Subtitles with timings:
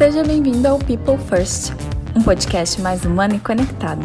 [0.00, 1.74] Seja bem-vindo ao People First,
[2.16, 4.00] um podcast mais humano e conectado.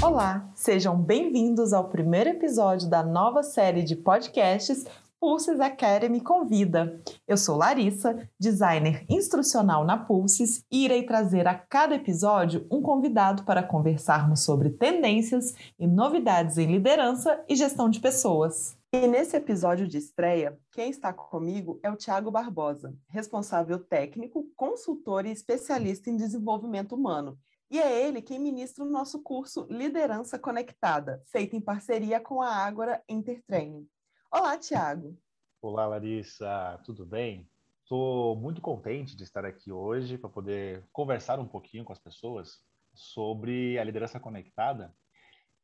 [0.00, 4.84] Olá, sejam bem-vindos ao primeiro episódio da nova série de podcasts
[5.20, 7.02] Pulses Academy Convida.
[7.26, 13.42] Eu sou Larissa, designer instrucional na Pulses, e irei trazer a cada episódio um convidado
[13.42, 18.76] para conversarmos sobre tendências e novidades em liderança e gestão de pessoas.
[18.92, 25.26] E nesse episódio de estreia, quem está comigo é o Tiago Barbosa, responsável técnico, consultor
[25.26, 27.36] e especialista em desenvolvimento humano.
[27.68, 32.54] E é ele quem ministra o nosso curso Liderança Conectada, feito em parceria com a
[32.54, 33.86] Ágora Intertraining.
[34.30, 35.16] Olá, Tiago.
[35.62, 37.50] Olá, Larissa, tudo bem?
[37.82, 42.62] Estou muito contente de estar aqui hoje para poder conversar um pouquinho com as pessoas
[42.92, 44.94] sobre a liderança conectada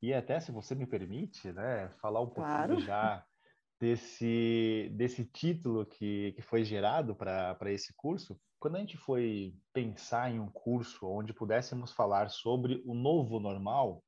[0.01, 2.81] e até, se você me permite, né, falar um pouquinho claro.
[2.81, 3.25] já
[3.79, 8.41] desse, desse título que, que foi gerado para esse curso.
[8.59, 14.03] Quando a gente foi pensar em um curso onde pudéssemos falar sobre o novo normal,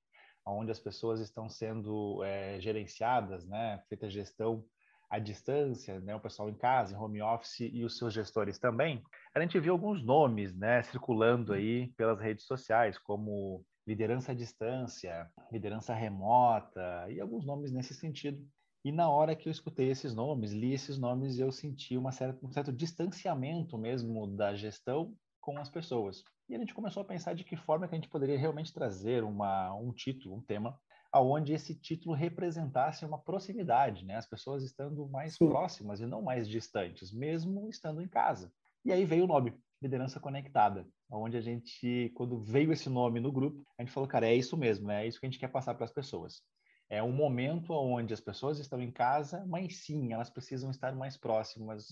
[0.46, 4.64] onde as pessoas estão sendo é, gerenciadas, né, feita gestão
[5.10, 9.02] à distância, né, o pessoal em casa, em home office e os seus gestores também,
[9.34, 15.30] a gente viu alguns nomes, né, circulando aí pelas redes sociais, como liderança à distância,
[15.50, 18.44] liderança remota e alguns nomes nesse sentido.
[18.84, 22.44] E na hora que eu escutei esses nomes, li esses nomes, eu senti uma certa,
[22.44, 25.12] um certo distanciamento mesmo da gestão
[25.46, 26.24] com as pessoas.
[26.48, 29.22] E a gente começou a pensar de que forma que a gente poderia realmente trazer
[29.22, 30.76] uma, um título, um tema,
[31.12, 34.16] aonde esse título representasse uma proximidade, né?
[34.16, 35.48] As pessoas estando mais Sim.
[35.48, 38.52] próximas e não mais distantes, mesmo estando em casa.
[38.84, 43.30] E aí veio o nome, Liderança Conectada, onde a gente, quando veio esse nome no
[43.30, 45.76] grupo, a gente falou, cara, é isso mesmo, é isso que a gente quer passar
[45.76, 46.42] para as pessoas.
[46.90, 51.16] É um momento onde as pessoas estão em casa, mas sim, elas precisam estar mais
[51.16, 51.86] próximas,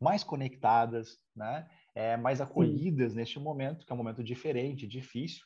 [0.00, 1.68] mais conectadas, né?
[2.00, 3.18] É, mais acolhidas Sim.
[3.18, 5.44] neste momento, que é um momento diferente, difícil,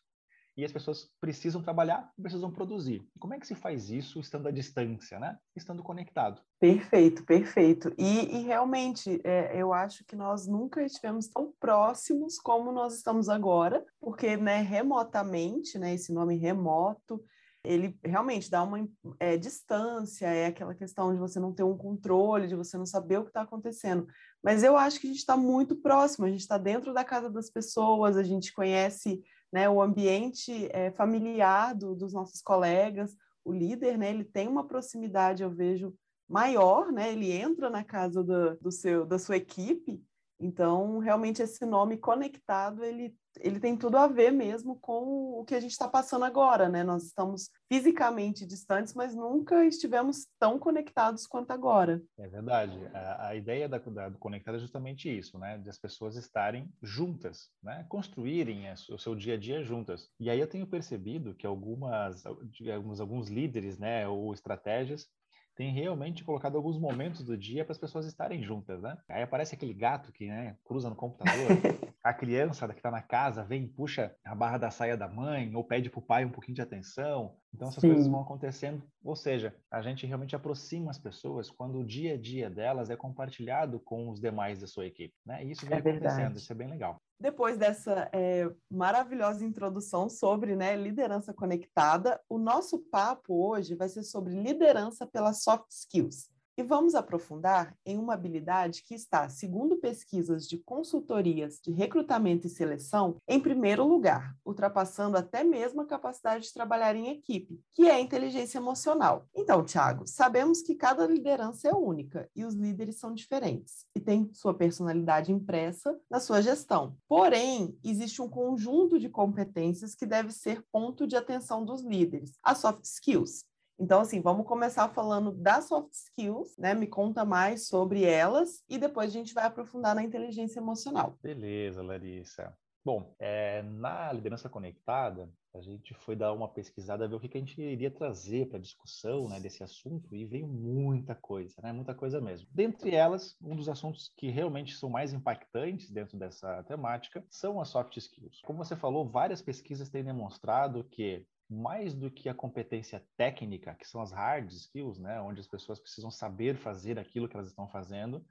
[0.56, 3.04] e as pessoas precisam trabalhar, precisam produzir.
[3.18, 5.36] Como é que se faz isso estando à distância, né?
[5.56, 6.40] Estando conectado.
[6.60, 7.92] Perfeito, perfeito.
[7.98, 13.28] E, e realmente, é, eu acho que nós nunca estivemos tão próximos como nós estamos
[13.28, 17.20] agora, porque, né, remotamente, né, esse nome remoto,
[17.64, 18.86] ele realmente dá uma
[19.18, 23.18] é, distância, é aquela questão de você não ter um controle, de você não saber
[23.18, 24.06] o que está acontecendo.
[24.42, 27.30] Mas eu acho que a gente está muito próximo, a gente está dentro da casa
[27.30, 33.52] das pessoas, a gente conhece né, o ambiente é, familiar do, dos nossos colegas, o
[33.52, 35.94] líder, né, ele tem uma proximidade, eu vejo,
[36.28, 40.02] maior, né, ele entra na casa do, do seu, da sua equipe,
[40.44, 45.54] então, realmente, esse nome conectado, ele, ele tem tudo a ver mesmo com o que
[45.54, 46.82] a gente está passando agora, né?
[46.82, 52.02] Nós estamos fisicamente distantes, mas nunca estivemos tão conectados quanto agora.
[52.18, 52.78] É verdade.
[52.94, 55.58] A, a ideia da, da, do conectado é justamente isso, né?
[55.58, 57.84] De as pessoas estarem juntas, né?
[57.88, 60.08] Construírem o seu dia a dia juntas.
[60.18, 64.06] E aí eu tenho percebido que algumas, digamos, alguns líderes, né?
[64.08, 65.08] Ou estratégias
[65.56, 68.96] tem realmente colocado alguns momentos do dia para as pessoas estarem juntas, né?
[69.08, 71.32] Aí aparece aquele gato que né, cruza no computador,
[72.04, 75.56] a criança que está na casa vem e puxa a barra da saia da mãe
[75.56, 77.34] ou pede para o pai um pouquinho de atenção.
[77.54, 77.88] Então essas Sim.
[77.88, 78.82] coisas vão acontecendo.
[79.02, 82.96] Ou seja, a gente realmente aproxima as pessoas quando o dia a dia delas é
[82.96, 85.42] compartilhado com os demais da sua equipe, né?
[85.42, 86.38] E isso vem é acontecendo, verdade.
[86.38, 87.00] isso é bem legal.
[87.18, 94.02] Depois dessa é, maravilhosa introdução sobre né, liderança conectada, o nosso papo hoje vai ser
[94.02, 96.28] sobre liderança pelas soft skills.
[96.56, 102.50] E vamos aprofundar em uma habilidade que está, segundo pesquisas de consultorias de recrutamento e
[102.50, 107.94] seleção, em primeiro lugar, ultrapassando até mesmo a capacidade de trabalhar em equipe, que é
[107.94, 109.26] a inteligência emocional.
[109.34, 114.30] Então, Thiago, sabemos que cada liderança é única e os líderes são diferentes e têm
[114.32, 116.96] sua personalidade impressa na sua gestão.
[117.08, 122.58] Porém, existe um conjunto de competências que deve ser ponto de atenção dos líderes, as
[122.58, 123.44] soft skills,
[123.78, 126.74] então, assim, vamos começar falando das soft skills, né?
[126.74, 131.18] Me conta mais sobre elas e depois a gente vai aprofundar na inteligência emocional.
[131.22, 132.56] Beleza, Larissa.
[132.84, 137.38] Bom, é, na liderança conectada, a gente foi dar uma pesquisada, ver o que, que
[137.38, 141.72] a gente iria trazer para a discussão né, desse assunto e veio muita coisa, né,
[141.72, 142.46] muita coisa mesmo.
[142.50, 147.68] Dentre elas, um dos assuntos que realmente são mais impactantes dentro dessa temática são as
[147.68, 148.42] soft skills.
[148.44, 153.86] Como você falou, várias pesquisas têm demonstrado que mais do que a competência técnica, que
[153.86, 157.68] são as hard skills, né, onde as pessoas precisam saber fazer aquilo que elas estão
[157.68, 158.24] fazendo,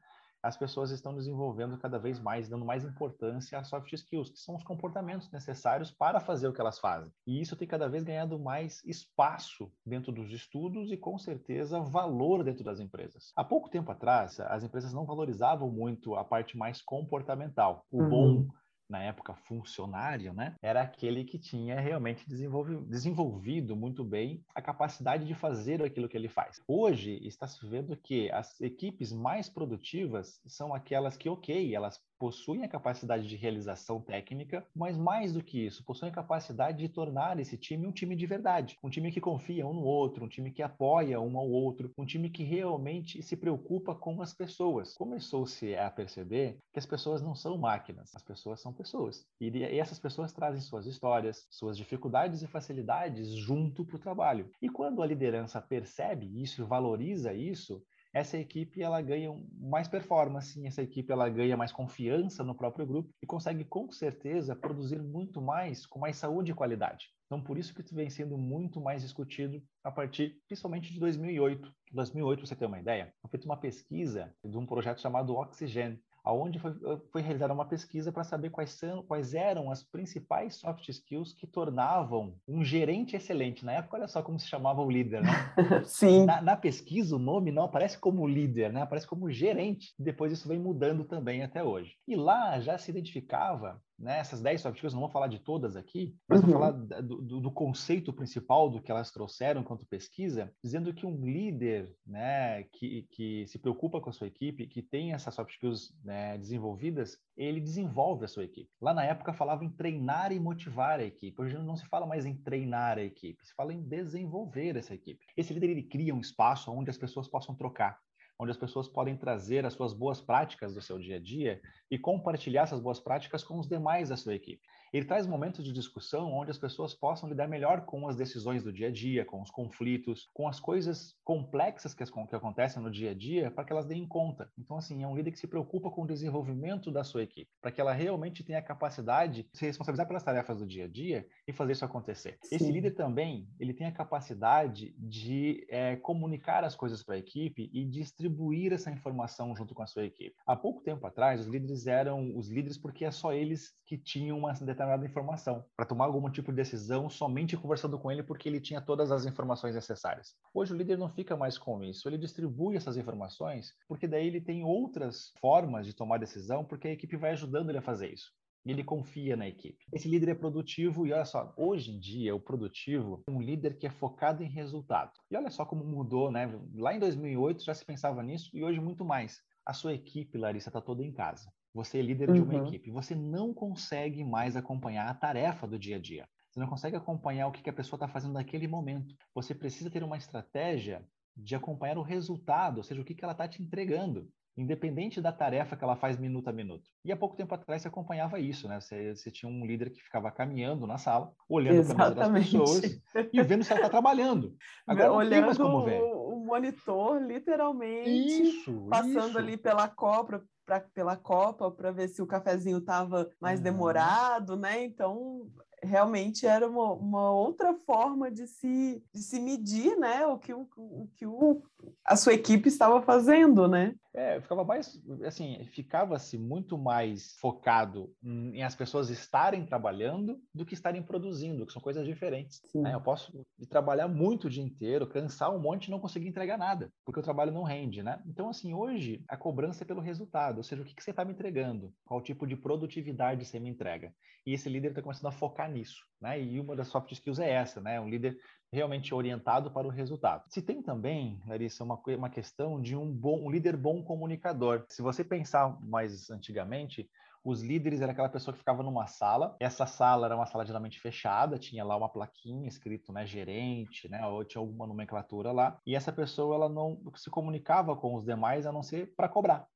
[0.44, 4.56] as pessoas estão desenvolvendo cada vez mais, dando mais importância às soft skills, que são
[4.56, 7.10] os comportamentos necessários para fazer o que elas fazem.
[7.26, 12.44] E isso tem cada vez ganhado mais espaço dentro dos estudos e, com certeza, valor
[12.44, 13.32] dentro das empresas.
[13.38, 18.10] Há pouco tempo atrás, as empresas não valorizavam muito a parte mais comportamental, o uhum.
[18.10, 18.48] bom
[18.94, 25.34] na época funcionário, né, era aquele que tinha realmente desenvolvido muito bem a capacidade de
[25.34, 26.62] fazer aquilo que ele faz.
[26.68, 32.64] Hoje está se vendo que as equipes mais produtivas são aquelas que, ok, elas possuem
[32.64, 37.38] a capacidade de realização técnica, mas mais do que isso, possuem a capacidade de tornar
[37.38, 40.50] esse time um time de verdade, um time que confia um no outro, um time
[40.50, 44.94] que apoia um ao outro, um time que realmente se preocupa com as pessoas.
[44.94, 49.26] Começou-se a perceber que as pessoas não são máquinas, as pessoas são pessoas.
[49.42, 54.50] E, essas pessoas trazem suas histórias, suas dificuldades e facilidades junto para o trabalho.
[54.62, 57.84] E quando a liderança percebe isso valoriza isso,
[58.14, 63.10] essa equipe ela ganha mais performance, essa equipe ela ganha mais confiança no próprio grupo
[63.22, 67.08] e consegue com certeza produzir muito mais com mais saúde e qualidade.
[67.26, 71.68] Então por isso que isso vem sendo muito mais discutido a partir principalmente de 2008.
[71.92, 75.36] Em 2008, para você ter uma ideia, foi feita uma pesquisa de um projeto chamado
[75.36, 76.74] Oxygen, aonde foi,
[77.12, 81.46] foi realizada uma pesquisa para saber quais, são, quais eram as principais soft skills que
[81.46, 83.66] tornavam um gerente excelente.
[83.66, 85.54] Na época, olha só como se chamava o líder, né?
[85.86, 86.26] Sim.
[86.26, 88.82] Na, na, pesquisa, o nome não aparece como líder, né?
[88.82, 89.94] Aparece como gerente.
[90.00, 91.96] Depois isso vem mudando também até hoje.
[92.08, 95.76] E lá já se identificava né, essas 10 soft skills, não vou falar de todas
[95.76, 96.46] aqui, mas uhum.
[96.48, 101.06] vou falar do, do, do, conceito principal do que elas trouxeram enquanto pesquisa, dizendo que
[101.06, 105.52] um líder né, que, que se preocupa com a sua equipe, que tem essas soft
[105.52, 108.70] skills né, desenvolvidas, ele desenvolve a sua equipe.
[108.82, 112.26] Lá na época falava em treinar e motivar a equipe, hoje não se fala mais
[112.26, 115.26] em treinar a equipe, se fala em desenvolver essa equipe.
[115.38, 117.98] Esse líder ele cria um espaço onde as pessoas possam trocar,
[118.40, 121.98] onde as pessoas podem trazer as suas boas práticas do seu dia a dia e
[121.98, 124.62] compartilhar essas boas práticas com os demais da sua equipe.
[124.94, 128.72] Ele traz momentos de discussão onde as pessoas possam lidar melhor com as decisões do
[128.72, 132.92] dia a dia, com os conflitos, com as coisas complexas que, as, que acontecem no
[132.92, 134.52] dia a dia, para que elas deem conta.
[134.56, 137.72] Então, assim, é um líder que se preocupa com o desenvolvimento da sua equipe, para
[137.72, 141.26] que ela realmente tenha a capacidade de se responsabilizar pelas tarefas do dia a dia
[141.48, 142.38] e fazer isso acontecer.
[142.44, 142.56] Sim.
[142.56, 147.68] Esse líder também, ele tem a capacidade de é, comunicar as coisas para a equipe
[147.74, 150.36] e distribuir essa informação junto com a sua equipe.
[150.46, 154.38] Há pouco tempo atrás, os líderes eram os líderes porque é só eles que tinham
[154.38, 158.50] uma determinada determinada informação, para tomar algum tipo de decisão somente conversando com ele porque
[158.50, 160.36] ele tinha todas as informações necessárias.
[160.54, 164.42] Hoje o líder não fica mais com isso, ele distribui essas informações porque daí ele
[164.42, 168.32] tem outras formas de tomar decisão porque a equipe vai ajudando ele a fazer isso.
[168.66, 169.78] E ele confia na equipe.
[169.92, 173.78] Esse líder é produtivo e olha só, hoje em dia o produtivo é um líder
[173.78, 175.12] que é focado em resultado.
[175.30, 176.50] E olha só como mudou, né?
[176.76, 179.42] Lá em 2008 já se pensava nisso e hoje muito mais.
[179.66, 181.50] A sua equipe, Larissa, está toda em casa.
[181.74, 182.36] Você é líder uhum.
[182.36, 182.68] de uma uhum.
[182.68, 182.92] equipe.
[182.92, 186.28] Você não consegue mais acompanhar a tarefa do dia a dia.
[186.52, 189.16] Você não consegue acompanhar o que a pessoa está fazendo naquele momento.
[189.34, 191.04] Você precisa ter uma estratégia
[191.36, 195.76] de acompanhar o resultado, ou seja, o que ela está te entregando, independente da tarefa
[195.76, 196.88] que ela faz minuto a minuto.
[197.04, 198.80] E há pouco tempo atrás você acompanhava isso, né?
[198.80, 202.32] Você, você tinha um líder que ficava caminhando na sala, olhando para a mesa das
[202.32, 203.02] pessoas
[203.34, 204.56] e vendo se ela está trabalhando.
[204.86, 205.24] Agora olhando...
[205.24, 209.38] não tem mais como ver monitor, literalmente, isso, passando isso.
[209.38, 213.64] ali pela Copa, pra, pela Copa para ver se o cafezinho estava mais uhum.
[213.64, 214.84] demorado, né?
[214.84, 215.48] Então
[215.82, 220.26] realmente era uma, uma, outra forma de se, de se medir, né?
[220.26, 221.62] O que, o, o que o,
[222.06, 223.96] a sua equipe estava fazendo, né?
[224.16, 230.76] É, ficava mais, assim, ficava-se muito mais focado em as pessoas estarem trabalhando do que
[230.76, 232.62] estarem produzindo, que são coisas diferentes.
[232.76, 232.94] Né?
[232.94, 233.34] Eu posso
[233.70, 237.24] trabalhar muito o dia inteiro, cansar um monte e não conseguir entregar nada, porque o
[237.24, 238.22] trabalho não rende, né?
[238.28, 241.26] Então, assim, hoje a cobrança é pelo resultado, ou seja, o que, que você está
[241.26, 244.14] me entregando, qual tipo de produtividade você me entrega.
[244.46, 246.40] E esse líder está começando a focar nisso, né?
[246.40, 248.00] E uma das soft skills é essa, né?
[248.00, 248.38] Um líder
[248.74, 250.44] realmente orientado para o resultado.
[250.50, 254.86] Se tem também, Larissa, uma, uma questão de um bom um líder bom comunicador.
[254.90, 257.10] Se você pensar mais antigamente,
[257.44, 259.56] os líderes era aquela pessoa que ficava numa sala.
[259.60, 264.26] Essa sala era uma sala geralmente fechada, tinha lá uma plaquinha escrito, né, gerente, né,
[264.26, 265.78] ou tinha alguma nomenclatura lá.
[265.86, 269.68] E essa pessoa ela não se comunicava com os demais a não ser para cobrar.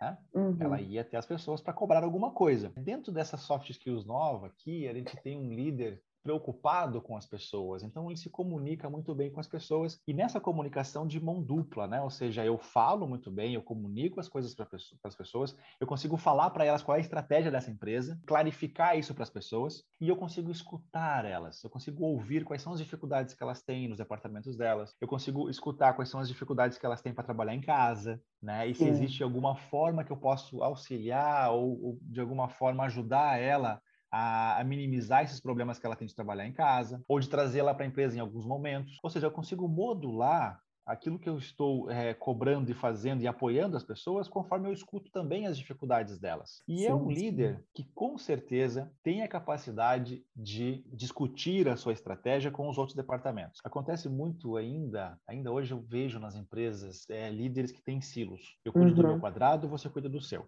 [0.00, 0.18] Né?
[0.34, 0.56] Uhum.
[0.58, 2.72] Ela ia até as pessoas para cobrar alguma coisa.
[2.76, 7.82] Dentro dessa soft skills nova aqui, a gente tem um líder preocupado com as pessoas,
[7.82, 11.86] então ele se comunica muito bem com as pessoas e nessa comunicação de mão dupla,
[11.86, 12.00] né?
[12.00, 14.68] Ou seja, eu falo muito bem, eu comunico as coisas para
[15.04, 19.14] as pessoas, eu consigo falar para elas qual é a estratégia dessa empresa, clarificar isso
[19.14, 23.34] para as pessoas e eu consigo escutar elas, eu consigo ouvir quais são as dificuldades
[23.34, 27.02] que elas têm nos departamentos delas, eu consigo escutar quais são as dificuldades que elas
[27.02, 28.68] têm para trabalhar em casa, né?
[28.68, 28.88] E se Sim.
[28.88, 33.80] existe alguma forma que eu posso auxiliar ou, ou de alguma forma ajudar ela
[34.12, 37.74] a, a, minimizar esses problemas que ela tem de trabalhar em casa, ou de trazê-la
[37.74, 38.98] para a empresa em alguns momentos.
[39.02, 43.76] Ou seja, eu consigo modular aquilo que eu estou é, cobrando e fazendo e apoiando
[43.76, 46.60] as pessoas conforme eu escuto também as dificuldades delas.
[46.68, 47.64] E sim, é um líder sim.
[47.74, 53.60] que, com certeza, tem a capacidade de discutir a sua estratégia com os outros departamentos.
[53.64, 58.56] Acontece muito ainda, ainda hoje eu vejo nas empresas é, líderes que têm silos.
[58.64, 58.94] Eu cuido uhum.
[58.94, 59.20] do meu uhum.
[59.20, 60.46] quadrado, você cuida do seu.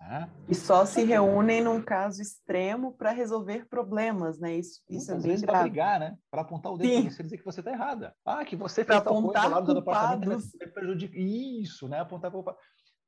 [0.00, 0.30] Né?
[0.48, 4.54] E só se reúnem num caso extremo para resolver problemas, né?
[4.54, 6.16] Isso, isso é vezes para brigar, né?
[6.30, 8.14] Para apontar o dedo para você dizer que você está errada.
[8.24, 11.18] Ah, que você fez tal coisa lá no departamento, você prejudica.
[11.18, 12.00] Isso, né?
[12.00, 12.56] Apontar culpa.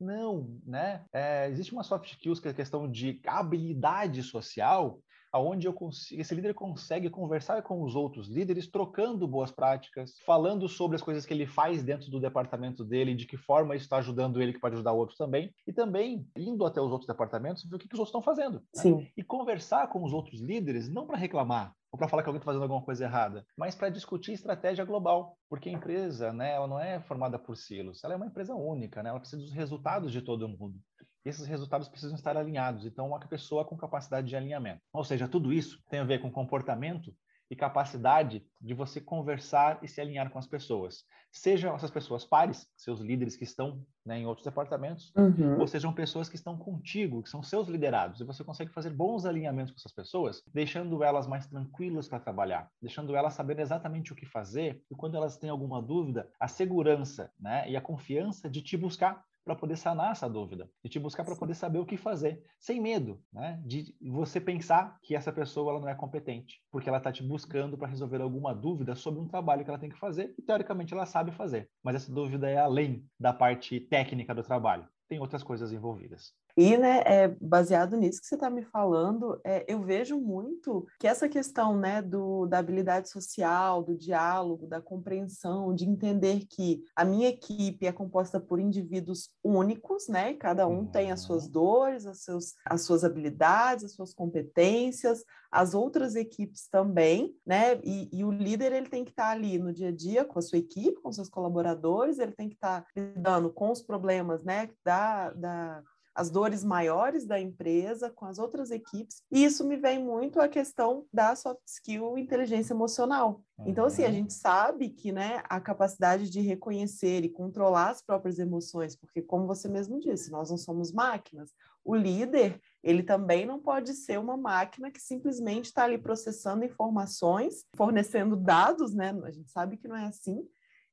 [0.00, 1.04] Não, né?
[1.12, 4.98] É, existe uma soft skills que é a questão de habilidade social
[5.32, 10.68] aonde eu consigo, esse líder consegue conversar com os outros líderes, trocando boas práticas, falando
[10.68, 13.98] sobre as coisas que ele faz dentro do departamento dele, de que forma isso está
[13.98, 17.76] ajudando ele, que pode ajudar outros também, e também indo até os outros departamentos, ver
[17.76, 18.62] o que, que os outros estão fazendo.
[19.00, 19.10] Né?
[19.16, 22.46] E conversar com os outros líderes, não para reclamar, ou para falar que alguém está
[22.46, 26.78] fazendo alguma coisa errada, mas para discutir estratégia global, porque a empresa, né, ela não
[26.78, 30.22] é formada por silos, ela é uma empresa única, né, ela precisa dos resultados de
[30.22, 30.80] todo mundo
[31.24, 32.84] esses resultados precisam estar alinhados.
[32.84, 34.80] Então, uma pessoa com capacidade de alinhamento.
[34.92, 37.14] Ou seja, tudo isso tem a ver com comportamento
[37.50, 41.04] e capacidade de você conversar e se alinhar com as pessoas.
[41.32, 45.58] Sejam essas pessoas pares, seus líderes que estão né, em outros departamentos, uhum.
[45.58, 49.26] ou sejam pessoas que estão contigo, que são seus liderados, e você consegue fazer bons
[49.26, 54.16] alinhamentos com essas pessoas, deixando elas mais tranquilas para trabalhar, deixando elas saber exatamente o
[54.16, 58.62] que fazer, e quando elas têm alguma dúvida, a segurança né, e a confiança de
[58.62, 61.96] te buscar para poder sanar essa dúvida, de te buscar para poder saber o que
[61.96, 63.60] fazer, sem medo, né?
[63.64, 67.76] De você pensar que essa pessoa ela não é competente, porque ela está te buscando
[67.76, 71.06] para resolver alguma dúvida sobre um trabalho que ela tem que fazer e teoricamente ela
[71.06, 75.72] sabe fazer, mas essa dúvida é além da parte técnica do trabalho, tem outras coisas
[75.72, 76.32] envolvidas.
[76.56, 81.06] E, né, é, baseado nisso que você está me falando, é, eu vejo muito que
[81.06, 87.04] essa questão, né, do, da habilidade social, do diálogo, da compreensão, de entender que a
[87.04, 91.52] minha equipe é composta por indivíduos únicos, né, cada um tem as suas uhum.
[91.52, 98.08] dores, as, seus, as suas habilidades, as suas competências, as outras equipes também, né, e,
[98.12, 100.42] e o líder, ele tem que estar tá ali no dia a dia com a
[100.42, 104.70] sua equipe, com seus colaboradores, ele tem que estar tá lidando com os problemas, né,
[104.84, 105.82] da, da
[106.14, 109.22] as dores maiores da empresa com as outras equipes.
[109.30, 113.42] E isso me vem muito a questão da soft skill inteligência emocional.
[113.66, 118.38] Então, assim, a gente sabe que, né, a capacidade de reconhecer e controlar as próprias
[118.38, 121.52] emoções, porque como você mesmo disse, nós não somos máquinas.
[121.84, 127.64] O líder, ele também não pode ser uma máquina que simplesmente está ali processando informações,
[127.76, 129.14] fornecendo dados, né?
[129.24, 130.42] A gente sabe que não é assim,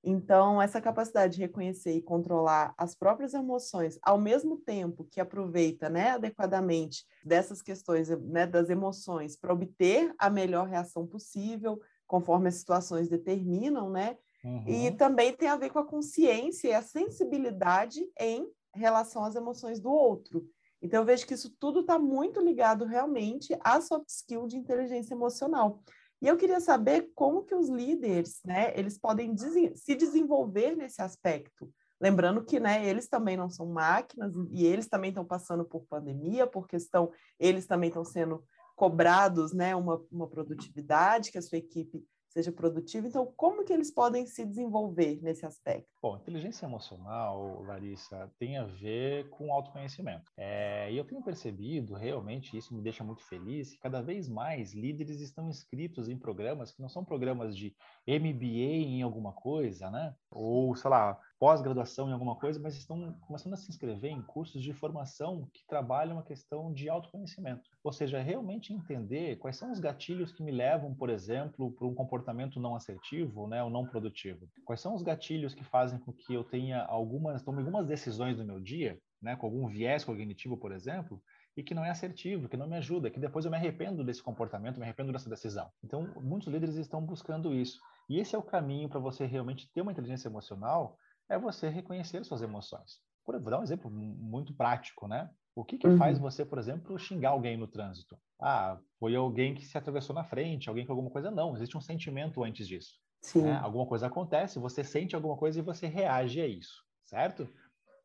[0.04, 5.89] então, essa capacidade de reconhecer e controlar as próprias emoções, ao mesmo tempo que aproveita
[5.89, 12.56] né, adequadamente dessas questões né, das emoções para obter a melhor reação possível, conforme as
[12.56, 14.18] situações determinam, né?
[14.44, 14.63] Uhum.
[14.68, 19.80] E também tem a ver com a consciência e a sensibilidade em relação às emoções
[19.80, 20.48] do outro.
[20.82, 25.13] Então, eu vejo que isso tudo está muito ligado realmente à soft skill de inteligência
[25.13, 25.82] emocional.
[26.21, 31.71] E eu queria saber como que os líderes, né, eles podem se desenvolver nesse aspecto.
[32.00, 36.45] Lembrando que, né, eles também não são máquinas e eles também estão passando por pandemia,
[36.45, 38.43] por questão, eles também estão sendo
[38.75, 43.07] cobrados, né, uma, uma produtividade que a sua equipe seja produtivo.
[43.07, 45.89] Então, como que eles podem se desenvolver nesse aspecto?
[46.01, 50.31] Bom, inteligência emocional, Larissa, tem a ver com autoconhecimento.
[50.38, 54.74] É, e eu tenho percebido, realmente, isso me deixa muito feliz, que cada vez mais
[54.74, 57.75] líderes estão inscritos em programas que não são programas de
[58.07, 60.15] MBA em alguma coisa, né?
[60.31, 64.61] Ou, sei lá, pós-graduação em alguma coisa, mas estão começando a se inscrever em cursos
[64.61, 67.69] de formação que trabalham a questão de autoconhecimento.
[67.83, 71.93] Ou seja, realmente entender quais são os gatilhos que me levam, por exemplo, para um
[71.93, 74.47] comportamento não assertivo, né, ou não produtivo.
[74.65, 78.45] Quais são os gatilhos que fazem com que eu tenha algumas, tome algumas decisões no
[78.45, 81.21] meu dia, né, com algum viés cognitivo, por exemplo,
[81.55, 84.21] e que não é assertivo, que não me ajuda, que depois eu me arrependo desse
[84.21, 85.69] comportamento, me arrependo dessa decisão.
[85.83, 87.79] Então, muitos líderes estão buscando isso.
[88.09, 90.97] E esse é o caminho para você realmente ter uma inteligência emocional
[91.29, 92.99] é você reconhecer suas emoções.
[93.25, 95.29] Por, vou dar um exemplo muito prático, né?
[95.53, 95.97] O que, que uhum.
[95.97, 98.17] faz você, por exemplo, xingar alguém no trânsito?
[98.39, 101.31] Ah, foi alguém que se atravessou na frente, alguém com alguma coisa.
[101.31, 102.93] Não, existe um sentimento antes disso.
[103.41, 103.57] Né?
[103.57, 107.49] Alguma coisa acontece, você sente alguma coisa e você reage a isso, certo?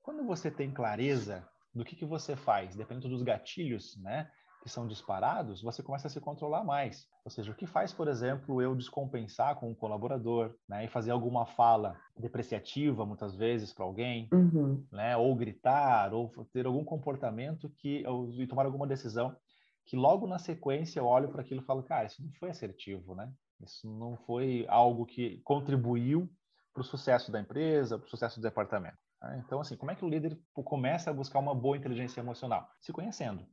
[0.02, 4.30] Quando você tem clareza do que, que você faz, dependendo dos gatilhos, né?
[4.62, 7.08] Que são disparados, você começa a se controlar mais.
[7.24, 11.10] Ou seja, o que faz, por exemplo, eu descompensar com um colaborador, né, e fazer
[11.10, 14.86] alguma fala depreciativa, muitas vezes, para alguém, uhum.
[14.92, 19.36] né, ou gritar, ou ter algum comportamento que, ou, e tomar alguma decisão
[19.84, 23.16] que logo na sequência eu olho para aquilo e falo, cara, isso não foi assertivo,
[23.16, 23.32] né?
[23.60, 26.30] Isso não foi algo que contribuiu
[26.72, 28.96] para o sucesso da empresa, para o sucesso do departamento.
[29.20, 29.42] Né?
[29.44, 32.68] Então, assim, como é que o líder começa a buscar uma boa inteligência emocional?
[32.80, 33.44] Se conhecendo.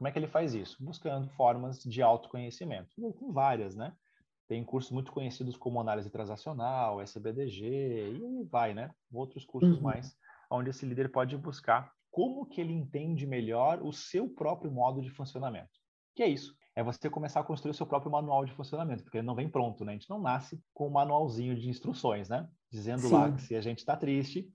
[0.00, 0.82] Como é que ele faz isso?
[0.82, 2.88] Buscando formas de autoconhecimento.
[2.96, 3.92] E tem várias, né?
[4.48, 8.90] Tem cursos muito conhecidos como análise transacional, SBDG, e vai, né?
[9.12, 9.82] Outros cursos uhum.
[9.82, 10.16] mais,
[10.50, 15.10] onde esse líder pode buscar como que ele entende melhor o seu próprio modo de
[15.10, 15.68] funcionamento.
[16.16, 16.56] Que é isso?
[16.74, 19.50] É você começar a construir o seu próprio manual de funcionamento, porque ele não vem
[19.50, 19.92] pronto, né?
[19.92, 22.48] A gente não nasce com um manualzinho de instruções, né?
[22.72, 23.12] Dizendo Sim.
[23.12, 24.50] lá que se a gente está triste,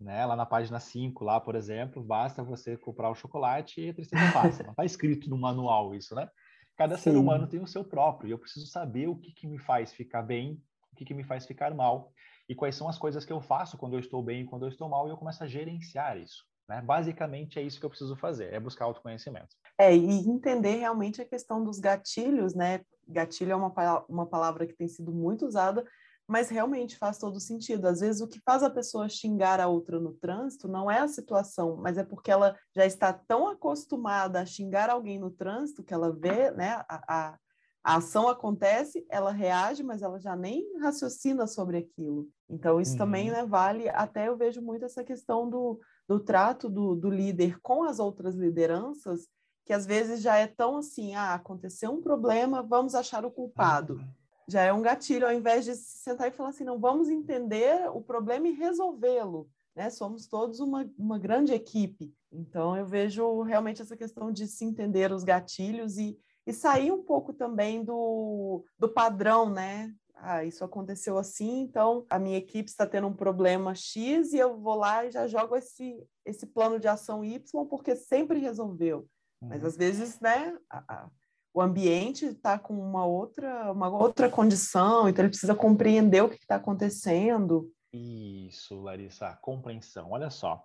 [0.00, 0.24] né?
[0.24, 4.32] Lá na página 5, lá, por exemplo, basta você comprar o chocolate e a tristeza
[4.32, 4.62] passa.
[4.62, 6.28] Não está escrito no manual isso, né?
[6.76, 7.02] Cada Sim.
[7.02, 9.92] ser humano tem o seu próprio e eu preciso saber o que, que me faz
[9.92, 10.62] ficar bem,
[10.92, 12.12] o que, que me faz ficar mal
[12.48, 14.68] e quais são as coisas que eu faço quando eu estou bem e quando eu
[14.68, 16.44] estou mal e eu começo a gerenciar isso.
[16.68, 16.80] Né?
[16.80, 19.56] Basicamente é isso que eu preciso fazer, é buscar autoconhecimento.
[19.76, 22.82] É, e entender realmente a questão dos gatilhos, né?
[23.06, 25.84] Gatilho é uma, uma palavra que tem sido muito usada
[26.28, 27.86] mas realmente faz todo sentido.
[27.86, 31.08] Às vezes, o que faz a pessoa xingar a outra no trânsito não é a
[31.08, 35.94] situação, mas é porque ela já está tão acostumada a xingar alguém no trânsito que
[35.94, 37.38] ela vê, né, a, a,
[37.82, 42.28] a ação acontece, ela reage, mas ela já nem raciocina sobre aquilo.
[42.46, 42.98] Então, isso uhum.
[42.98, 47.58] também né, vale, até eu vejo muito essa questão do, do trato do, do líder
[47.62, 49.26] com as outras lideranças,
[49.64, 53.94] que às vezes já é tão assim, ah, aconteceu um problema, vamos achar o culpado.
[53.94, 54.17] Uhum
[54.48, 57.88] já é um gatilho, ao invés de se sentar e falar assim, não, vamos entender
[57.92, 59.90] o problema e resolvê-lo, né?
[59.90, 62.14] Somos todos uma, uma grande equipe.
[62.32, 67.02] Então, eu vejo realmente essa questão de se entender os gatilhos e, e sair um
[67.02, 69.94] pouco também do, do padrão, né?
[70.14, 74.58] Ah, isso aconteceu assim, então a minha equipe está tendo um problema X e eu
[74.58, 79.08] vou lá e já jogo esse, esse plano de ação Y porque sempre resolveu.
[79.40, 79.50] Uhum.
[79.50, 81.08] Mas às vezes, né, a,
[81.52, 86.36] o ambiente está com uma outra, uma outra condição, então ele precisa compreender o que
[86.36, 87.70] está acontecendo.
[87.92, 90.10] Isso, Larissa, compreensão.
[90.10, 90.62] Olha só,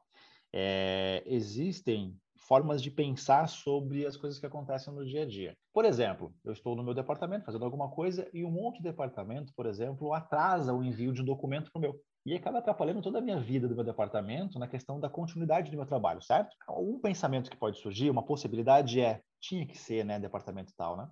[0.53, 5.57] é, existem formas de pensar sobre as coisas que acontecem no dia a dia.
[5.73, 9.65] Por exemplo, eu estou no meu departamento fazendo alguma coisa e um outro departamento, por
[9.65, 11.99] exemplo, atrasa o envio de um documento para o meu.
[12.25, 15.77] E acaba atrapalhando toda a minha vida do meu departamento na questão da continuidade do
[15.77, 16.55] meu trabalho, certo?
[16.69, 21.09] Um pensamento que pode surgir, uma possibilidade é, tinha que ser, né, departamento tal, né?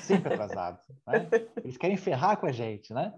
[0.00, 1.28] Sempre atrasado, né?
[1.56, 3.12] Eles querem ferrar com a gente, né?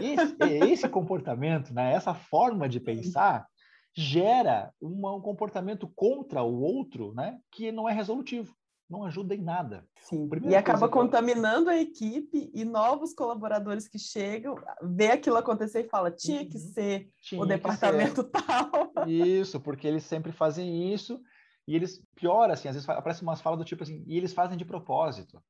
[0.00, 0.36] E esse,
[0.72, 3.46] esse comportamento, né, essa forma de pensar
[3.94, 8.54] gera uma, um comportamento contra o outro, né, que não é resolutivo
[8.88, 9.86] não ajuda em nada.
[10.00, 10.28] Sim.
[10.44, 11.76] E acaba contaminando eu...
[11.76, 16.72] a equipe e novos colaboradores que chegam, vê aquilo acontecer e fala, tinha que uhum.
[16.72, 18.30] ser tinha o departamento ser.
[18.30, 18.92] tal.
[19.06, 21.20] Isso, porque eles sempre fazem isso
[21.66, 24.56] e eles, pior assim, às vezes aparece umas falas do tipo assim, e eles fazem
[24.56, 25.42] de propósito.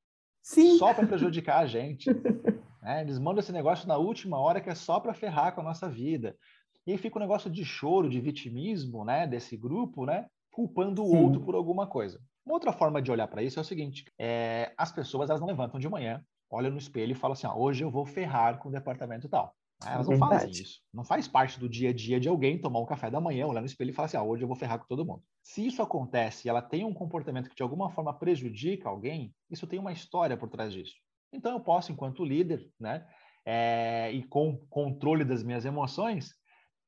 [0.42, 0.78] Sim.
[0.78, 2.10] Só para prejudicar a gente.
[2.80, 3.02] né?
[3.02, 5.88] Eles mandam esse negócio na última hora que é só para ferrar com a nossa
[5.88, 6.36] vida.
[6.86, 11.16] E aí fica um negócio de choro, de vitimismo, né, desse grupo, né, culpando o
[11.16, 12.20] outro por alguma coisa.
[12.46, 15.48] Uma outra forma de olhar para isso é o seguinte: é, as pessoas elas não
[15.48, 18.68] levantam de manhã, olham no espelho e falam assim: ah, hoje eu vou ferrar com
[18.68, 19.52] o departamento tal.
[19.84, 20.80] Elas não fazem isso.
[20.94, 23.60] Não faz parte do dia a dia de alguém tomar um café da manhã, olhar
[23.60, 25.22] no espelho e falar assim: ah, hoje eu vou ferrar com todo mundo.
[25.42, 29.66] Se isso acontece e ela tem um comportamento que de alguma forma prejudica alguém, isso
[29.66, 30.94] tem uma história por trás disso.
[31.32, 33.06] Então eu posso, enquanto líder, né,
[33.44, 36.32] é, e com controle das minhas emoções,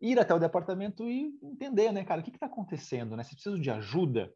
[0.00, 3.24] ir até o departamento e entender, né, cara, o que está acontecendo, né?
[3.24, 4.32] Se preciso de ajuda,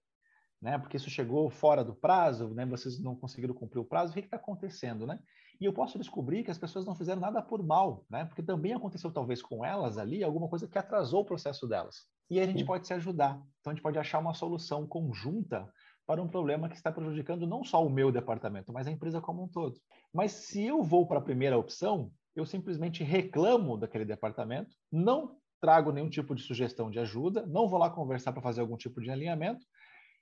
[0.63, 0.79] né?
[0.79, 2.65] Porque isso chegou fora do prazo, né?
[2.65, 5.19] Vocês não conseguiram cumprir o prazo, o que está acontecendo, né?
[5.61, 8.25] E eu posso descobrir que as pessoas não fizeram nada por mal, né?
[8.25, 12.07] Porque também aconteceu talvez com elas ali alguma coisa que atrasou o processo delas.
[12.31, 13.43] E aí a gente pode se ajudar.
[13.61, 15.69] Então a gente pode achar uma solução conjunta
[16.07, 19.45] para um problema que está prejudicando não só o meu departamento, mas a empresa como
[19.45, 19.79] um todo.
[20.13, 25.93] Mas se eu vou para a primeira opção, eu simplesmente reclamo daquele departamento, não trago
[25.93, 29.11] nenhum tipo de sugestão de ajuda, não vou lá conversar para fazer algum tipo de
[29.11, 29.65] alinhamento,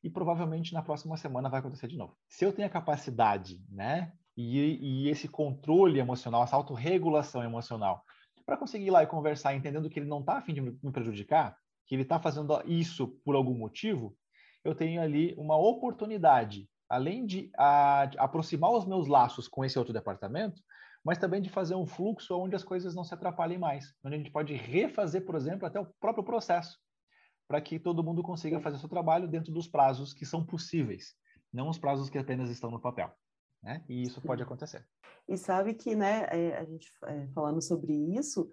[0.03, 2.17] e provavelmente na próxima semana vai acontecer de novo.
[2.29, 8.03] Se eu tenho a capacidade, né, e, e esse controle emocional, essa autorregulação emocional,
[8.47, 10.93] para conseguir ir lá e conversar, entendendo que ele não está a fim de me
[10.93, 14.17] prejudicar, que ele está fazendo isso por algum motivo,
[14.65, 19.79] eu tenho ali uma oportunidade, além de, a, de aproximar os meus laços com esse
[19.79, 20.61] outro departamento,
[21.05, 24.19] mas também de fazer um fluxo onde as coisas não se atrapalhem mais, onde a
[24.19, 26.79] gente pode refazer, por exemplo, até o próprio processo,
[27.51, 31.17] para que todo mundo consiga fazer seu trabalho dentro dos prazos que são possíveis,
[31.53, 33.11] não os prazos que apenas estão no papel.
[33.61, 33.85] Né?
[33.89, 34.87] E isso pode acontecer.
[35.29, 38.49] E sabe que, né, é, a gente é, falando sobre isso,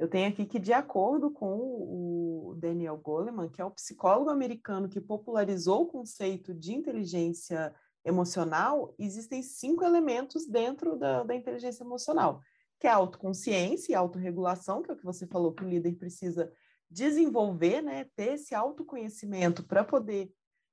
[0.00, 4.88] eu tenho aqui que, de acordo com o Daniel Goleman, que é o psicólogo americano
[4.88, 7.72] que popularizou o conceito de inteligência
[8.04, 12.40] emocional, existem cinco elementos dentro da, da inteligência emocional,
[12.80, 15.94] que é a autoconsciência e autorregulação, que é o que você falou que o líder
[15.94, 16.52] precisa
[16.90, 20.32] desenvolver, né, ter esse autoconhecimento para poder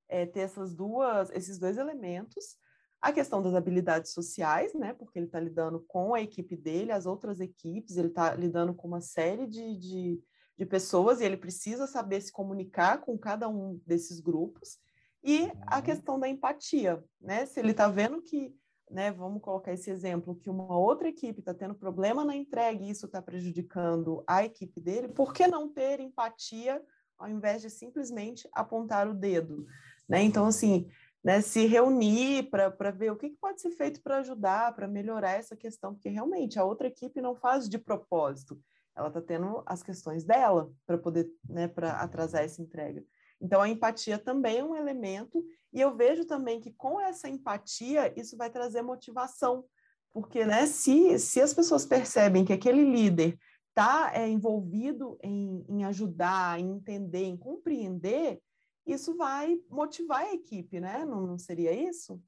[0.09, 2.57] é, ter essas duas, esses dois elementos.
[2.99, 7.05] A questão das habilidades sociais, né, porque ele está lidando com a equipe dele, as
[7.05, 10.23] outras equipes, ele está lidando com uma série de, de,
[10.57, 14.79] de pessoas e ele precisa saber se comunicar com cada um desses grupos.
[15.23, 15.81] E a uhum.
[15.83, 17.45] questão da empatia, né?
[17.45, 18.55] Se ele está vendo que,
[18.89, 22.89] né, vamos colocar esse exemplo, que uma outra equipe está tendo problema na entrega e
[22.89, 26.81] isso está prejudicando a equipe dele, por que não ter empatia
[27.17, 29.65] ao invés de simplesmente apontar o dedo?
[30.07, 30.23] Né?
[30.23, 30.87] Então, assim,
[31.23, 35.31] né, se reunir para ver o que, que pode ser feito para ajudar, para melhorar
[35.31, 38.57] essa questão, porque realmente a outra equipe não faz de propósito,
[38.95, 43.03] ela está tendo as questões dela para poder, né, para atrasar essa entrega.
[43.41, 48.13] Então, a empatia também é um elemento, e eu vejo também que com essa empatia,
[48.19, 49.65] isso vai trazer motivação,
[50.11, 53.37] porque né, se, se as pessoas percebem que aquele líder
[53.69, 58.41] está é, envolvido em, em ajudar, em entender, em compreender,
[58.85, 61.05] isso vai motivar a equipe, né?
[61.05, 62.19] Não, não seria isso?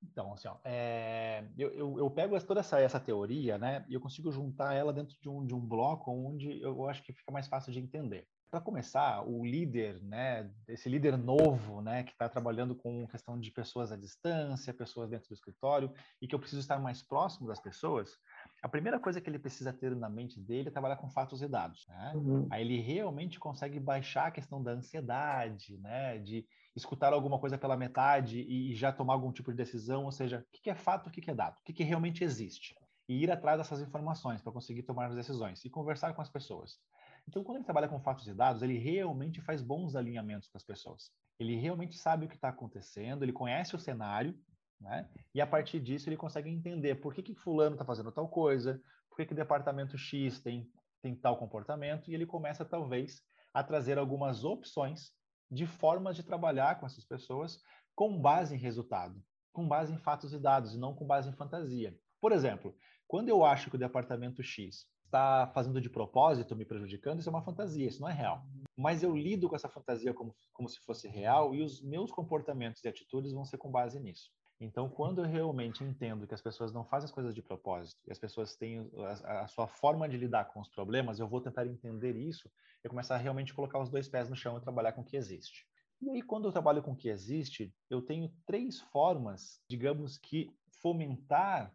[0.00, 4.00] Então, assim, ó, é, eu, eu, eu, pego toda essa, essa teoria, né, e eu
[4.00, 7.48] consigo juntar ela dentro de um, de um bloco onde eu acho que fica mais
[7.48, 12.72] fácil de entender para começar, o líder, né, esse líder novo, né, que está trabalhando
[12.72, 16.78] com questão de pessoas à distância, pessoas dentro do escritório, e que eu preciso estar
[16.78, 18.16] mais próximo das pessoas,
[18.62, 21.48] a primeira coisa que ele precisa ter na mente dele é trabalhar com fatos e
[21.48, 21.84] dados.
[21.88, 22.12] Né?
[22.14, 22.46] Uhum.
[22.48, 27.76] Aí ele realmente consegue baixar a questão da ansiedade, né, de escutar alguma coisa pela
[27.76, 31.10] metade e já tomar algum tipo de decisão, ou seja, o que é fato, o
[31.10, 32.72] que é dado, o que realmente existe.
[33.08, 36.78] E ir atrás dessas informações para conseguir tomar as decisões e conversar com as pessoas.
[37.28, 40.64] Então, quando ele trabalha com fatos e dados, ele realmente faz bons alinhamentos com as
[40.64, 41.10] pessoas.
[41.38, 44.38] Ele realmente sabe o que está acontecendo, ele conhece o cenário,
[44.80, 45.08] né?
[45.34, 48.80] E a partir disso ele consegue entender por que, que fulano está fazendo tal coisa,
[49.08, 50.70] por que, que departamento X tem,
[51.02, 55.12] tem tal comportamento, e ele começa, talvez, a trazer algumas opções
[55.50, 57.62] de formas de trabalhar com essas pessoas
[57.94, 61.32] com base em resultado, com base em fatos e dados, e não com base em
[61.32, 61.96] fantasia.
[62.20, 67.20] Por exemplo, quando eu acho que o departamento X está fazendo de propósito, me prejudicando,
[67.20, 68.44] isso é uma fantasia, isso não é real.
[68.76, 72.82] Mas eu lido com essa fantasia como, como se fosse real e os meus comportamentos
[72.82, 74.30] e atitudes vão ser com base nisso.
[74.60, 78.12] Então, quando eu realmente entendo que as pessoas não fazem as coisas de propósito, e
[78.12, 78.90] as pessoas têm
[79.24, 82.50] a, a, sua forma de lidar com os problemas, eu vou tentar entender isso
[82.84, 85.16] e começar a realmente colocar os dois pés no chão e trabalhar com o que
[85.16, 85.66] existe.
[86.00, 90.50] E aí, quando eu trabalho com o que existe, eu tenho três formas, digamos que,
[90.80, 91.72] fomentar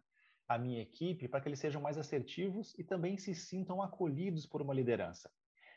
[0.50, 4.60] a minha equipe para que eles sejam mais assertivos e também se sintam acolhidos por
[4.60, 5.30] uma liderança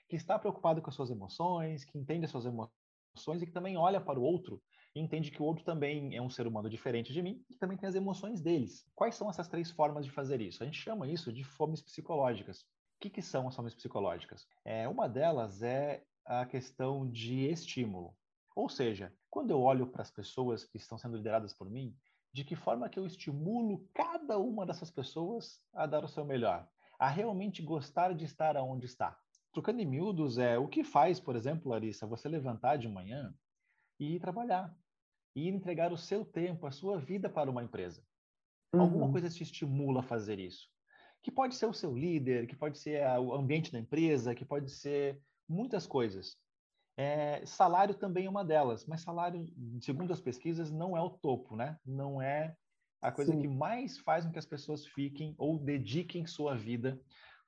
[0.10, 3.78] que está preocupado com as suas emoções, que entende as suas emoções e que também
[3.78, 4.60] olha para o outro
[4.96, 7.78] e entende que o outro também é um ser humano diferente de mim e também
[7.78, 8.84] tem as emoções deles.
[8.96, 10.64] Quais são essas três formas de fazer isso?
[10.64, 12.62] A gente chama isso de fomes psicológicas.
[12.62, 12.66] O
[13.00, 14.48] que, que são as fomes psicológicas?
[14.66, 18.16] É, uma delas é a questão de estímulo.
[18.56, 21.96] Ou seja, quando eu olho para as pessoas que estão sendo lideradas por mim,
[22.34, 26.68] de que forma que eu estimulo cada uma dessas pessoas a dar o seu melhor,
[26.98, 29.18] a realmente gostar de estar onde está.
[29.54, 33.34] Trocando em miúdos, é o que faz, por exemplo, Larissa, você levantar de manhã
[34.00, 34.76] e ir trabalhar,
[35.36, 38.04] e entregar o seu tempo, a sua vida para uma empresa.
[38.74, 38.82] Uhum.
[38.82, 40.68] Alguma coisa te estimula a fazer isso.
[41.22, 44.72] Que pode ser o seu líder, que pode ser o ambiente da empresa, que pode
[44.72, 46.36] ser muitas coisas.
[46.96, 49.46] É, salário também é uma delas, mas salário,
[49.82, 51.80] segundo as pesquisas, não é o topo, né?
[51.86, 52.56] Não é
[53.02, 53.42] a coisa Sim.
[53.42, 57.02] que mais faz com que as pessoas fiquem ou dediquem sua vida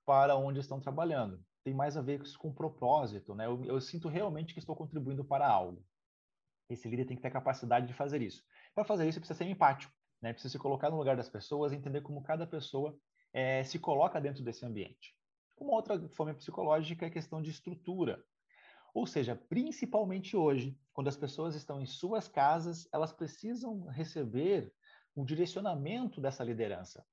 [0.06, 1.44] para onde estão trabalhando.
[1.64, 3.46] Tem mais a ver com propósito, né?
[3.46, 5.84] Eu, eu sinto realmente que estou contribuindo para algo.
[6.70, 8.44] Esse líder tem que ter a capacidade de fazer isso.
[8.74, 10.34] Para fazer isso, precisa ser empático, né?
[10.34, 12.98] Precisa se colocar no lugar das pessoas, entender como cada pessoa
[13.32, 15.16] é, se coloca dentro desse ambiente.
[15.58, 18.22] Uma outra forma psicológica é a questão de estrutura.
[18.96, 24.72] Ou seja, principalmente hoje, quando as pessoas estão em suas casas, elas precisam receber
[25.14, 27.06] o direcionamento dessa liderança.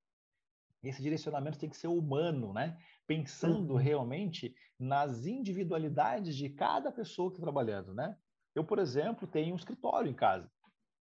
[0.81, 2.79] Esse direcionamento tem que ser humano, né?
[3.05, 3.79] Pensando uhum.
[3.79, 8.17] realmente nas individualidades de cada pessoa que está trabalhando, né?
[8.55, 10.49] Eu, por exemplo, tenho um escritório em casa.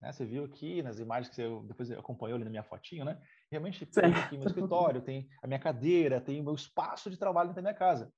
[0.01, 0.11] Né?
[0.11, 3.21] Você viu aqui nas imagens que você depois acompanhou ali na minha fotinho, né?
[3.51, 7.49] Realmente tem aqui meu escritório, tem a minha cadeira, tem o meu espaço de trabalho
[7.49, 8.11] dentro da minha casa.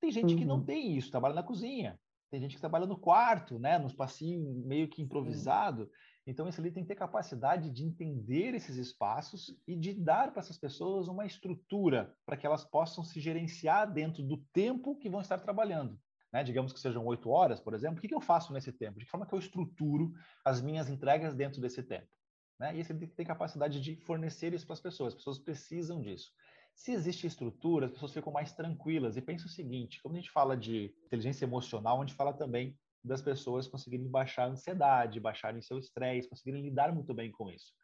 [0.00, 0.38] Tem gente uhum.
[0.38, 0.64] que não uhum.
[0.64, 1.98] tem isso, trabalha na cozinha.
[2.30, 3.78] Tem gente que trabalha no quarto, né?
[3.78, 5.90] No espacinho meio que improvisado.
[6.26, 10.40] Então, esse líder tem que ter capacidade de entender esses espaços e de dar para
[10.40, 15.20] essas pessoas uma estrutura para que elas possam se gerenciar dentro do tempo que vão
[15.20, 15.98] estar trabalhando.
[16.32, 16.44] Né?
[16.44, 18.98] Digamos que sejam oito horas, por exemplo, o que, que eu faço nesse tempo?
[18.98, 20.12] De que forma que eu estruturo
[20.44, 22.06] as minhas entregas dentro desse tempo?
[22.60, 22.76] Né?
[22.76, 25.14] E esse tem capacidade de fornecer isso para as pessoas.
[25.14, 26.30] As pessoas precisam disso.
[26.80, 29.14] Se existe estrutura, as pessoas ficam mais tranquilas.
[29.14, 32.74] E pensa o seguinte: quando a gente fala de inteligência emocional, a gente fala também
[33.04, 37.74] das pessoas conseguirem baixar a ansiedade, baixarem seu estresse, conseguirem lidar muito bem com isso.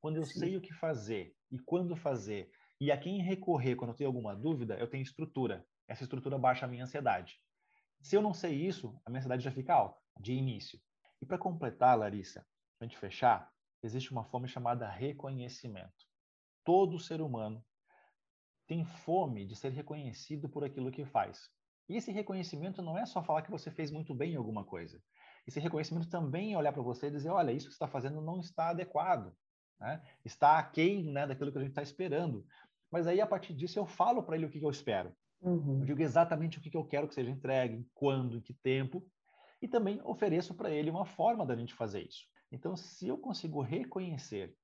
[0.00, 0.38] Quando eu Sim.
[0.38, 2.48] sei o que fazer e quando fazer
[2.80, 5.66] e a quem recorrer quando eu tenho alguma dúvida, eu tenho estrutura.
[5.88, 7.40] Essa estrutura baixa a minha ansiedade.
[8.02, 10.78] Se eu não sei isso, a minha ansiedade já fica alta, de início.
[11.20, 12.46] E para completar, Larissa,
[12.78, 13.50] para a gente fechar,
[13.82, 16.06] existe uma fome chamada reconhecimento.
[16.64, 17.60] Todo ser humano
[18.66, 21.48] tem fome de ser reconhecido por aquilo que faz.
[21.88, 25.02] E esse reconhecimento não é só falar que você fez muito bem em alguma coisa.
[25.46, 28.20] Esse reconhecimento também é olhar para você e dizer: olha, isso que você está fazendo
[28.22, 29.34] não está adequado,
[29.78, 30.02] né?
[30.24, 32.46] está aquém né, daquilo que a gente está esperando.
[32.90, 35.14] Mas aí, a partir disso, eu falo para ele o que, que eu espero.
[35.42, 35.80] Uhum.
[35.80, 39.06] Eu digo exatamente o que, que eu quero que seja entregue, quando, em que tempo,
[39.60, 42.24] e também ofereço para ele uma forma da gente fazer isso.
[42.50, 44.54] Então, se eu consigo reconhecer,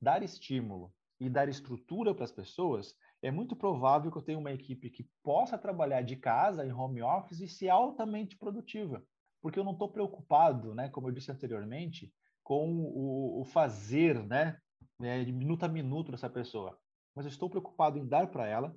[0.00, 2.94] dar estímulo e dar estrutura para as pessoas,
[3.26, 7.02] é muito provável que eu tenha uma equipe que possa trabalhar de casa, em home
[7.02, 9.02] office, e ser altamente produtiva.
[9.42, 12.12] Porque eu não estou preocupado, né, como eu disse anteriormente,
[12.44, 14.58] com o, o fazer, né,
[15.00, 16.78] né, de minuto a minuto dessa pessoa.
[17.16, 18.76] Mas eu estou preocupado em dar para ela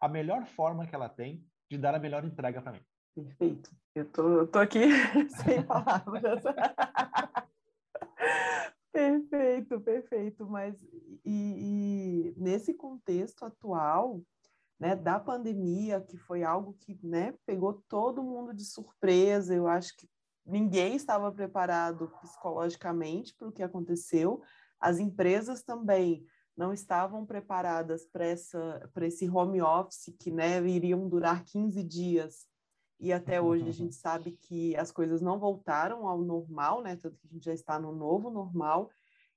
[0.00, 2.82] a melhor forma que ela tem de dar a melhor entrega para mim.
[3.16, 3.70] Perfeito.
[3.96, 4.86] Eu tô, tô aqui
[5.42, 6.44] sem palavras.
[8.92, 10.46] Perfeito, perfeito.
[10.46, 10.80] Mas
[11.24, 14.22] e, e, nesse contexto atual,
[14.78, 19.96] né, da pandemia, que foi algo que né, pegou todo mundo de surpresa, eu acho
[19.96, 20.08] que
[20.46, 24.40] ninguém estava preparado psicologicamente para o que aconteceu.
[24.80, 26.24] As empresas também
[26.56, 28.26] não estavam preparadas para
[29.06, 32.48] esse home office que né, iriam durar 15 dias
[33.00, 36.96] e até hoje a gente sabe que as coisas não voltaram ao normal, né?
[36.96, 38.90] Tanto que a gente já está no novo normal.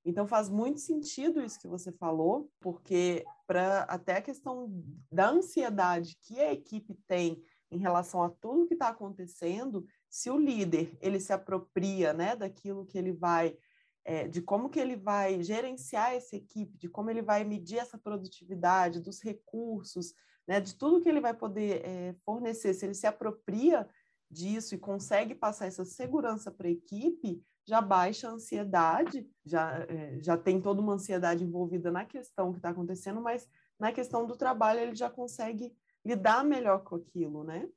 [0.04, 4.68] Então faz muito sentido isso que você falou, porque para até a questão
[5.10, 10.38] da ansiedade que a equipe tem em relação a tudo que está acontecendo, se o
[10.38, 13.56] líder ele se apropria, né, daquilo que ele vai
[14.04, 17.96] é, de como que ele vai gerenciar essa equipe, de como ele vai medir essa
[17.96, 20.12] produtividade, dos recursos,
[20.46, 23.88] né, de tudo que ele vai poder é, fornecer, se ele se apropria
[24.30, 30.18] disso e consegue passar essa segurança para a equipe, já baixa a ansiedade, já, é,
[30.20, 34.36] já tem toda uma ansiedade envolvida na questão que está acontecendo, mas na questão do
[34.36, 37.68] trabalho ele já consegue lidar melhor com aquilo, né?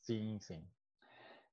[0.00, 0.66] Sim, sim.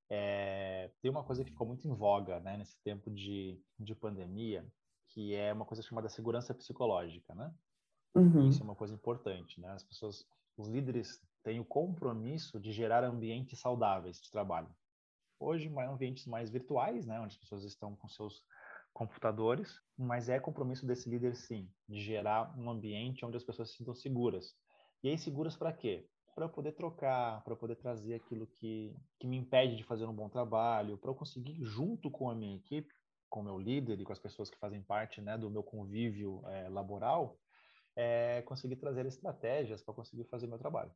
[0.09, 4.65] É, tem uma coisa que ficou muito em voga né, nesse tempo de, de pandemia,
[5.07, 7.53] que é uma coisa chamada segurança psicológica, né?
[8.15, 8.49] Uhum.
[8.49, 9.69] Isso é uma coisa importante, né?
[9.69, 10.25] As pessoas,
[10.57, 14.69] os líderes têm o compromisso de gerar ambientes saudáveis de trabalho.
[15.39, 17.19] Hoje, ambientes mais virtuais, né?
[17.19, 18.43] Onde as pessoas estão com seus
[18.93, 23.77] computadores, mas é compromisso desse líder, sim, de gerar um ambiente onde as pessoas se
[23.77, 24.53] sintam seguras.
[25.03, 26.07] E aí, seguras para quê?
[26.35, 30.05] Para eu poder trocar, para eu poder trazer aquilo que, que me impede de fazer
[30.05, 32.93] um bom trabalho, para eu conseguir, junto com a minha equipe,
[33.29, 36.41] com o meu líder e com as pessoas que fazem parte né, do meu convívio
[36.47, 37.39] é, laboral,
[37.95, 40.91] é, conseguir trazer estratégias para conseguir fazer meu trabalho.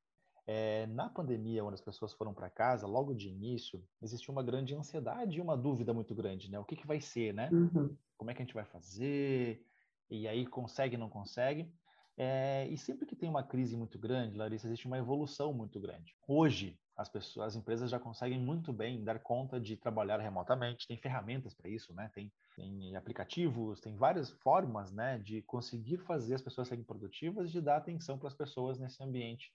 [0.48, 4.76] É, na pandemia, onde as pessoas foram para casa, logo de início, existiu uma grande
[4.76, 6.60] ansiedade e uma dúvida muito grande, né?
[6.60, 7.50] O que, que vai ser, né?
[7.52, 7.96] Uhum.
[8.16, 9.66] Como é que a gente vai fazer?
[10.10, 11.74] E aí consegue, não consegue?
[12.18, 16.16] É, e sempre que tem uma crise muito grande, Larissa, existe uma evolução muito grande.
[16.28, 20.98] Hoje, as pessoas, as empresas já conseguem muito bem dar conta de trabalhar remotamente, tem
[20.98, 22.10] ferramentas para isso, né?
[22.14, 27.54] Tem, tem, aplicativos, tem várias formas, né, de conseguir fazer as pessoas serem produtivas e
[27.54, 29.52] de dar atenção para as pessoas nesse ambiente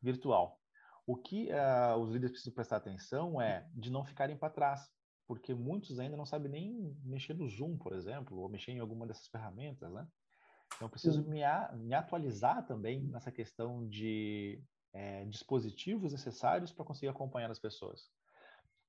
[0.00, 0.58] virtual.
[1.06, 4.90] O que uh, os líderes precisam prestar atenção é de não ficarem para trás,
[5.26, 9.06] porque muitos ainda não sabem nem mexer no Zoom, por exemplo, ou mexer em alguma
[9.06, 10.06] dessas ferramentas, né?
[10.74, 16.84] Então, eu preciso me, a, me atualizar também nessa questão de é, dispositivos necessários para
[16.84, 18.10] conseguir acompanhar as pessoas.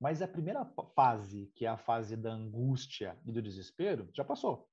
[0.00, 0.64] Mas a primeira
[0.94, 4.68] fase, que é a fase da angústia e do desespero, já passou.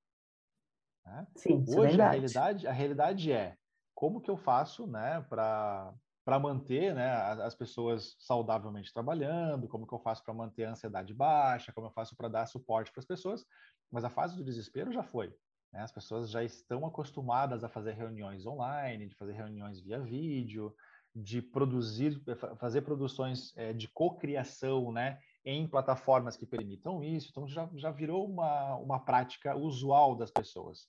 [1.06, 1.28] Né?
[1.36, 3.58] Sim, Hoje, é a, realidade, a realidade é
[3.94, 5.94] como que eu faço né, para
[6.24, 7.10] para manter né,
[7.42, 11.92] as pessoas saudavelmente trabalhando, como que eu faço para manter a ansiedade baixa, como eu
[11.92, 13.46] faço para dar suporte para as pessoas,
[13.90, 15.34] mas a fase do desespero já foi.
[15.72, 15.82] Né?
[15.82, 20.74] As pessoas já estão acostumadas a fazer reuniões online, de fazer reuniões via vídeo,
[21.16, 22.22] de produzir,
[22.58, 27.30] fazer produções é, de cocriação, né, em plataformas que permitam isso.
[27.32, 30.88] Então já, já virou uma, uma prática usual das pessoas.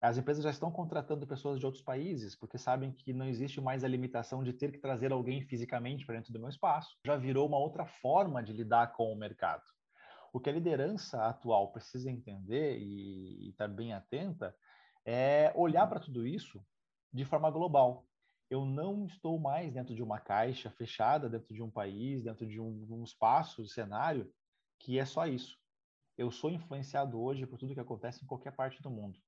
[0.00, 3.82] As empresas já estão contratando pessoas de outros países porque sabem que não existe mais
[3.82, 6.96] a limitação de ter que trazer alguém fisicamente para dentro do meu espaço.
[7.04, 9.64] Já virou uma outra forma de lidar com o mercado.
[10.36, 14.54] O que a liderança atual precisa entender e estar bem atenta
[15.02, 16.62] é olhar para tudo isso
[17.10, 18.06] de forma global
[18.48, 22.60] eu não estou mais dentro de uma caixa fechada, dentro de um país, dentro de
[22.60, 24.32] um, um espaço, um cenário,
[24.78, 25.58] que é só isso.
[26.16, 29.18] Eu sou influenciado hoje por tudo que acontece em qualquer parte do mundo.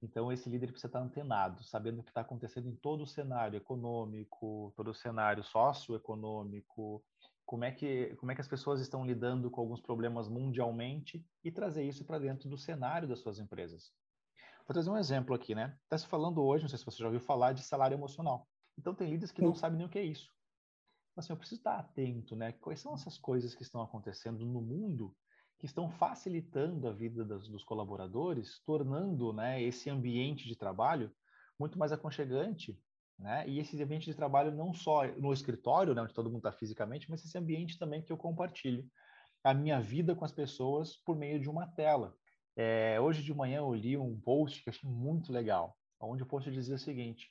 [0.00, 3.56] Então, esse líder precisa estar antenado, sabendo o que está acontecendo em todo o cenário
[3.56, 7.02] econômico, todo o cenário socioeconômico,
[7.46, 11.50] como é que como é que as pessoas estão lidando com alguns problemas mundialmente e
[11.50, 13.92] trazer isso para dentro do cenário das suas empresas.
[14.66, 15.78] Vou trazer um exemplo aqui, né?
[15.84, 18.48] Está se falando hoje, não sei se você já ouviu falar, de salário emocional.
[18.76, 20.28] Então, tem líderes que não sabem nem o que é isso.
[21.16, 22.52] Assim, eu preciso estar atento, né?
[22.52, 25.16] Quais são essas coisas que estão acontecendo no mundo
[25.58, 31.10] que estão facilitando a vida dos, dos colaboradores, tornando né, esse ambiente de trabalho
[31.58, 32.78] muito mais aconchegante,
[33.18, 33.48] né?
[33.48, 37.10] E esse ambiente de trabalho não só no escritório, né, onde todo mundo está fisicamente,
[37.10, 38.84] mas esse ambiente também que eu compartilho
[39.42, 42.14] a minha vida com as pessoas por meio de uma tela.
[42.56, 46.50] É, hoje de manhã eu li um post que achei muito legal, onde o post
[46.50, 47.30] dizia o seguinte: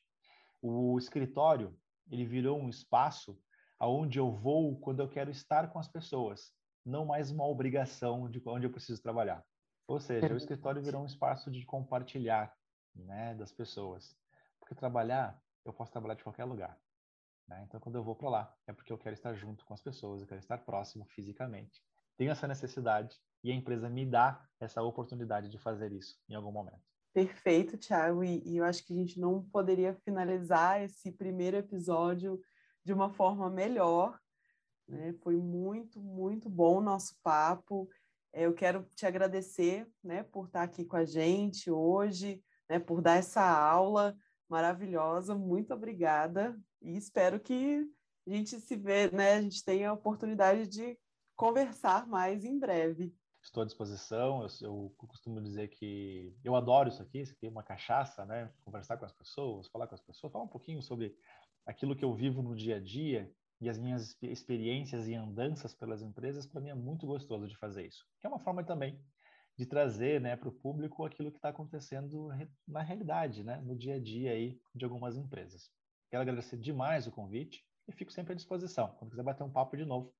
[0.61, 1.77] o escritório
[2.09, 3.37] ele virou um espaço
[3.79, 6.51] aonde eu vou quando eu quero estar com as pessoas,
[6.85, 9.43] não mais uma obrigação de onde eu preciso trabalhar.
[9.87, 12.53] Ou seja, o escritório virou um espaço de compartilhar,
[12.95, 14.15] né, das pessoas.
[14.59, 16.79] Porque trabalhar, eu posso trabalhar de qualquer lugar.
[17.47, 17.63] Né?
[17.67, 20.21] Então, quando eu vou para lá, é porque eu quero estar junto com as pessoas,
[20.21, 21.81] eu quero estar próximo fisicamente.
[22.17, 26.51] Tenho essa necessidade e a empresa me dá essa oportunidade de fazer isso em algum
[26.51, 26.81] momento.
[27.13, 32.41] Perfeito, Thiago, e, e eu acho que a gente não poderia finalizar esse primeiro episódio
[32.83, 34.19] de uma forma melhor.
[34.87, 35.13] Né?
[35.21, 37.89] Foi muito, muito bom o nosso papo.
[38.33, 43.01] É, eu quero te agradecer né, por estar aqui com a gente hoje, né, por
[43.01, 44.15] dar essa aula
[44.49, 45.35] maravilhosa.
[45.35, 47.87] Muito obrigada e espero que
[48.27, 50.97] a gente se vê, né, a gente tenha a oportunidade de
[51.35, 53.13] conversar mais em breve
[53.45, 54.41] estou à disposição.
[54.41, 58.51] Eu, eu, costumo dizer que eu adoro isso aqui, isso aqui é uma cachaça, né?
[58.63, 61.15] Conversar com as pessoas, falar com as pessoas, falar um pouquinho sobre
[61.65, 63.31] aquilo que eu vivo no dia a dia
[63.61, 67.87] e as minhas experiências e andanças pelas empresas, para mim é muito gostoso de fazer
[67.87, 68.05] isso.
[68.19, 68.99] Que é uma forma também
[69.57, 72.29] de trazer né, para o público aquilo que está acontecendo
[72.67, 75.71] na realidade, né, no dia a dia aí de algumas empresas.
[76.09, 78.93] Quero agradecer demais o convite e fico sempre à disposição.
[78.99, 80.13] Quando quiser bater um papo de novo,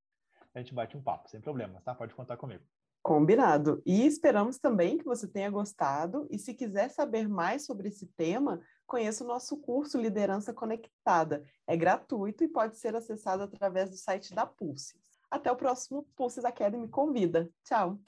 [0.53, 1.93] a gente bate um papo, sem problemas, tá?
[1.93, 2.63] Pode contar comigo.
[3.03, 3.83] Combinado.
[3.85, 6.25] E esperamos também que você tenha gostado.
[6.31, 11.43] E se quiser saber mais sobre esse tema, conheça o nosso curso Liderança Conectada.
[11.67, 14.95] É gratuito e pode ser acessado através do site da Pulses.
[15.29, 17.47] Até o próximo Pulses Academy Convida.
[17.63, 17.99] Tchau!